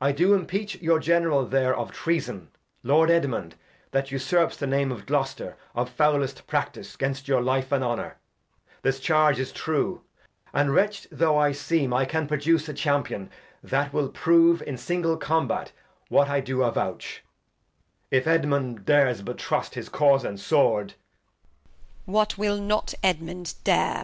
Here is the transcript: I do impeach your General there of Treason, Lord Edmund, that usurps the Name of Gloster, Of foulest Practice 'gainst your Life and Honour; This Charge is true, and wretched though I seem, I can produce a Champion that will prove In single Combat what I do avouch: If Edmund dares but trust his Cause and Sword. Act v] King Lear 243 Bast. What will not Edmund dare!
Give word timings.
I 0.00 0.12
do 0.12 0.32
impeach 0.32 0.80
your 0.80 1.00
General 1.00 1.44
there 1.44 1.74
of 1.74 1.90
Treason, 1.90 2.52
Lord 2.84 3.10
Edmund, 3.10 3.56
that 3.90 4.12
usurps 4.12 4.56
the 4.56 4.68
Name 4.68 4.92
of 4.92 5.06
Gloster, 5.06 5.56
Of 5.74 5.90
foulest 5.90 6.46
Practice 6.46 6.94
'gainst 6.94 7.26
your 7.26 7.40
Life 7.40 7.72
and 7.72 7.82
Honour; 7.82 8.16
This 8.82 9.00
Charge 9.00 9.40
is 9.40 9.50
true, 9.50 10.02
and 10.54 10.72
wretched 10.72 11.08
though 11.10 11.36
I 11.36 11.50
seem, 11.50 11.92
I 11.92 12.04
can 12.04 12.28
produce 12.28 12.68
a 12.68 12.72
Champion 12.72 13.28
that 13.60 13.92
will 13.92 14.10
prove 14.10 14.62
In 14.62 14.76
single 14.78 15.16
Combat 15.16 15.72
what 16.10 16.28
I 16.28 16.38
do 16.38 16.62
avouch: 16.62 17.24
If 18.12 18.28
Edmund 18.28 18.84
dares 18.86 19.20
but 19.20 19.36
trust 19.38 19.74
his 19.74 19.88
Cause 19.88 20.24
and 20.24 20.38
Sword. 20.38 20.90
Act 20.90 20.96
v] 21.26 22.06
King 22.06 22.12
Lear 22.12 22.12
243 22.12 22.12
Bast. 22.12 22.14
What 22.14 22.38
will 22.38 22.60
not 22.62 22.94
Edmund 23.02 23.54
dare! 23.64 23.98